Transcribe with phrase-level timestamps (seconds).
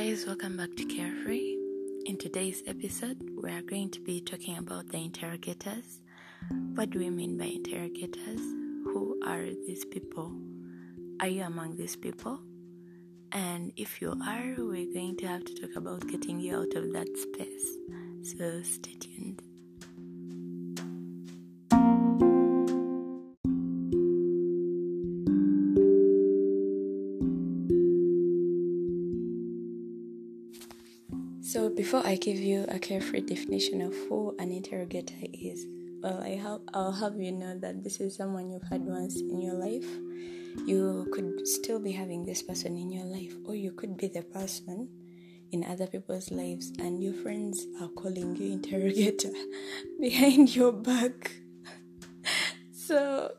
[0.00, 1.58] guys, welcome back to Carefree.
[2.06, 6.00] In today's episode, we are going to be talking about the interrogators.
[6.74, 8.40] What do we mean by interrogators?
[8.40, 10.32] Who are these people?
[11.20, 12.40] Are you among these people?
[13.32, 16.94] And if you are, we're going to have to talk about getting you out of
[16.94, 17.68] that space.
[18.22, 19.42] So stay tuned.
[31.50, 35.66] So, before I give you a carefree definition of who an interrogator is,
[36.00, 39.42] well, I have, I'll have you know that this is someone you've had once in
[39.42, 39.84] your life.
[40.64, 44.22] You could still be having this person in your life, or you could be the
[44.22, 44.88] person
[45.50, 49.32] in other people's lives, and your friends are calling you interrogator
[50.00, 51.32] behind your back.
[52.72, 53.32] so,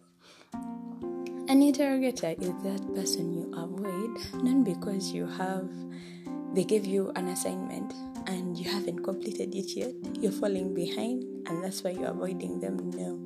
[0.51, 5.69] an interrogator is that person you avoid, not because you have
[6.53, 7.93] they gave you an assignment
[8.27, 12.91] and you haven't completed it yet, you're falling behind, and that's why you're avoiding them.
[12.91, 13.19] No,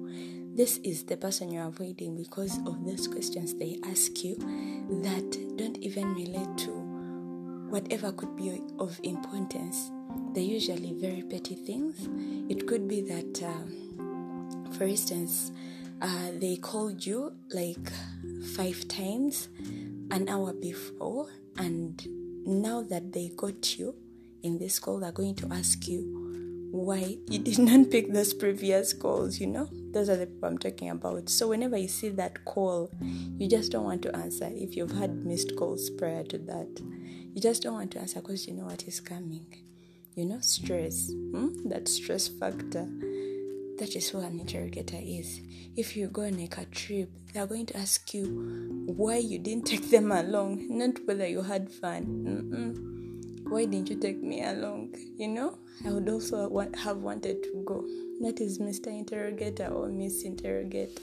[0.56, 4.36] this is the person you're avoiding because of those questions they ask you
[5.04, 6.72] that don't even relate to
[7.70, 9.92] whatever could be of importance.
[10.34, 12.08] They're usually very petty things.
[12.50, 15.52] It could be that, um, for instance,
[16.02, 17.92] uh, they called you like
[18.56, 19.50] five times
[20.12, 22.06] an hour before and
[22.46, 23.96] now that they got you
[24.44, 28.94] in this call, they're going to ask you why you did not pick those previous
[28.94, 29.70] calls, you know?
[29.92, 31.30] Those are the people I'm talking about.
[31.30, 35.26] So whenever you see that call, you just don't want to answer if you've had
[35.26, 36.82] missed calls prior to that.
[37.34, 39.46] You just don't want to answer because you know what is coming.
[40.16, 41.10] You know, stress.
[41.12, 41.68] Hmm?
[41.68, 42.88] That stress factor.
[43.78, 45.42] That is who an interrogator is.
[45.76, 49.38] If you go on like a trip, they are going to ask you why you
[49.40, 52.06] didn't take them along, not whether you had fun.
[52.06, 53.50] Mm-mm.
[53.50, 54.96] Why didn't you take me along?
[55.18, 56.50] You know, I would also
[56.84, 57.84] have wanted to go.
[58.22, 58.88] That is Mr.
[58.88, 61.02] Interrogator or Miss Interrogator.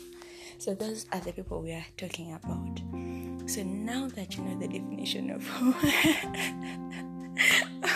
[0.58, 2.80] So those are the people we are talking about.
[3.50, 5.68] So now that you know the definition of who,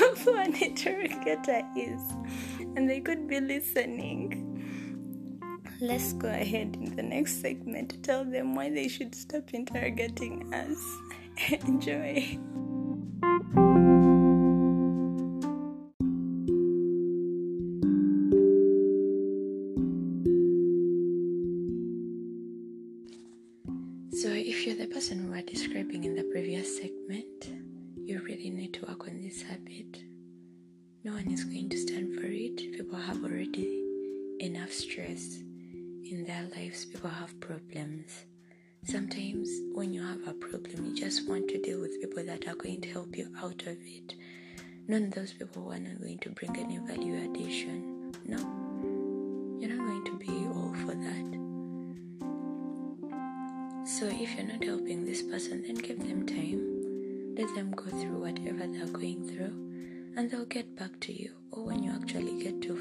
[0.04, 2.00] of who an interrogator is,
[2.76, 4.55] and they could be listening
[5.80, 10.52] let's go ahead in the next segment to tell them why they should stop interrogating
[10.54, 10.82] us.
[11.66, 12.38] Enjoy.
[24.12, 27.50] So, if you're the person we were describing in the previous segment,
[27.96, 30.02] you really need to work on this habit.
[31.04, 32.56] No one is going to stand for it.
[32.56, 33.82] People have already
[34.40, 35.38] enough stress
[36.10, 38.24] in their lives, people have problems.
[38.84, 42.54] Sometimes, when you have a problem, you just want to deal with people that are
[42.54, 44.14] going to help you out of it.
[44.86, 48.12] Not those people who are not going to bring any value addition.
[48.24, 48.38] No,
[49.60, 51.26] you're not going to be all for that.
[53.88, 57.34] So, if you're not helping this person, then give them time.
[57.36, 59.54] Let them go through whatever they're going through,
[60.16, 61.32] and they'll get back to you.
[61.50, 62.76] Or when you actually get to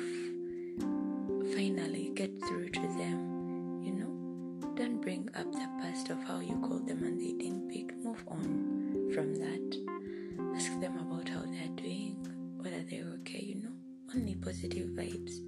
[1.54, 3.82] finally get through to them.
[3.84, 7.70] You know, don't bring up the past of how you called them and they didn't
[7.70, 7.96] pick.
[8.04, 10.56] Move on from that.
[10.56, 12.18] Ask them about how they're doing,
[12.58, 13.72] whether they're okay, you know.
[14.16, 15.40] Only positive vibes.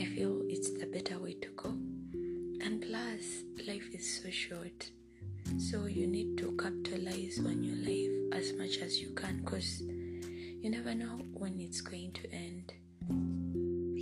[0.00, 1.70] I feel it's the better way to go.
[2.64, 4.90] And plus, life is so short.
[5.58, 10.70] So you need to capitalize on your life as much as you can because you
[10.70, 13.43] never know when it's going to end.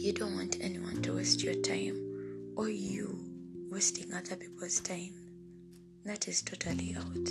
[0.03, 3.25] You don't want anyone to waste your time or you
[3.71, 5.15] wasting other people's time.
[6.05, 7.29] That is totally out.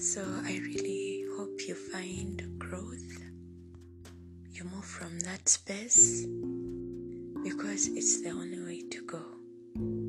[0.00, 3.20] So I really hope you find growth.
[4.50, 6.24] You move from that space
[7.44, 10.07] because it's the only way to go.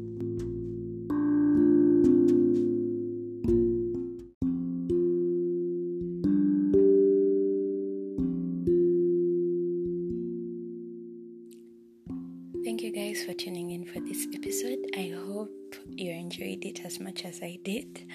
[12.80, 14.80] Thank you guys for tuning in for this episode.
[14.96, 18.08] I hope you enjoyed it as much as I did.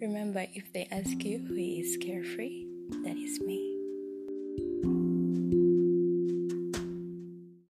[0.00, 2.64] Remember, if they ask you who is carefree,
[3.04, 4.95] that is me.